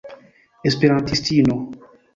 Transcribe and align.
esperantistino 0.69 1.53